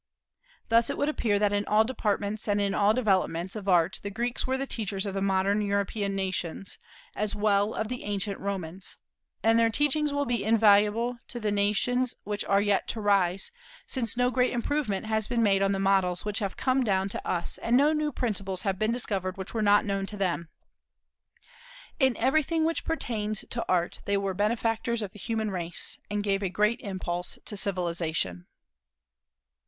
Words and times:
Thus 0.69 0.89
it 0.89 0.97
would 0.97 1.09
appear 1.09 1.37
that 1.37 1.53
in 1.53 1.63
all 1.67 1.83
departments 1.83 2.47
and 2.47 2.59
in 2.59 2.73
all 2.73 2.87
the 2.91 2.99
developments 3.01 3.55
of 3.55 3.67
Art 3.69 3.99
the 4.01 4.09
Greeks 4.09 4.47
were 4.47 4.57
the 4.57 4.65
teachers 4.65 5.05
of 5.05 5.13
the 5.13 5.21
modern 5.21 5.61
European 5.61 6.15
nations, 6.15 6.79
as 7.15 7.35
well 7.35 7.75
of 7.75 7.87
the 7.87 8.03
ancient 8.03 8.39
Romans; 8.39 8.97
and 9.43 9.59
their 9.59 9.69
teachings 9.69 10.11
will 10.11 10.25
be 10.25 10.43
invaluable 10.43 11.19
to 11.27 11.37
all 11.37 11.41
the 11.43 11.51
nations 11.51 12.15
which 12.23 12.43
are 12.45 12.63
yet 12.63 12.87
to 12.87 12.99
arise, 12.99 13.51
since 13.85 14.17
no 14.17 14.31
great 14.31 14.51
improvement 14.51 15.05
has 15.05 15.27
been 15.27 15.43
made 15.43 15.61
on 15.61 15.71
the 15.71 15.77
models 15.77 16.25
which 16.25 16.39
have 16.39 16.57
come 16.57 16.83
down 16.83 17.07
to 17.09 17.27
us, 17.27 17.59
and 17.59 17.77
no 17.77 17.93
new 17.93 18.11
principles 18.11 18.63
have 18.63 18.79
been 18.79 18.91
discovered 18.91 19.37
which 19.37 19.53
were 19.53 19.61
not 19.61 19.85
known 19.85 20.07
to 20.07 20.17
them. 20.17 20.49
In 21.99 22.17
everything 22.17 22.65
which 22.65 22.85
pertains 22.85 23.45
to 23.51 23.63
Art 23.69 24.01
they 24.05 24.17
were 24.17 24.33
benefactors 24.33 25.03
of 25.03 25.11
the 25.11 25.19
human 25.19 25.51
race, 25.51 25.99
and 26.09 26.23
gave 26.23 26.41
a 26.41 26.49
great 26.49 26.79
impulse 26.81 27.37
to 27.45 27.55
civilization. 27.55 28.47